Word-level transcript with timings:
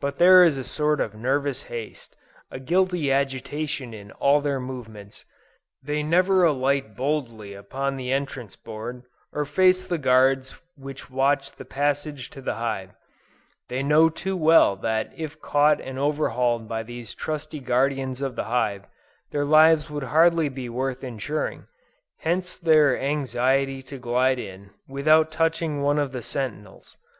But 0.00 0.18
there 0.18 0.42
is 0.42 0.58
a 0.58 0.64
sort 0.64 1.00
of 1.00 1.14
nervous 1.14 1.62
haste, 1.70 2.16
and 2.50 2.66
guilty 2.66 3.12
agitation 3.12 3.94
in 3.94 4.10
all 4.10 4.40
their 4.40 4.58
movements: 4.58 5.24
they 5.80 6.02
never 6.02 6.42
alight 6.42 6.96
boldly 6.96 7.54
upon 7.54 7.94
the 7.96 8.10
entrance 8.12 8.56
board, 8.56 9.04
or 9.32 9.44
face 9.44 9.86
the 9.86 9.98
guards 9.98 10.60
which 10.74 11.10
watch 11.10 11.52
the 11.52 11.64
passage 11.64 12.28
to 12.30 12.40
the 12.42 12.54
hive; 12.56 12.90
they 13.68 13.84
know 13.84 14.08
too 14.08 14.36
well 14.36 14.74
that 14.74 15.12
if 15.16 15.40
caught 15.40 15.80
and 15.80 15.96
overhauled 15.96 16.66
by 16.66 16.82
these 16.82 17.14
trusty 17.14 17.60
guardians 17.60 18.20
of 18.20 18.34
the 18.34 18.46
hive, 18.50 18.86
their 19.30 19.44
lives 19.44 19.88
would 19.88 20.02
hardly 20.10 20.48
be 20.48 20.68
worth 20.68 21.04
insuring; 21.04 21.68
hence 22.22 22.56
their 22.58 22.98
anxiety 23.00 23.80
to 23.80 23.96
glide 23.96 24.40
in, 24.40 24.70
without 24.88 25.30
touching 25.30 25.82
one 25.82 26.00
of 26.00 26.10
the 26.10 26.20
sentinels. 26.22 26.96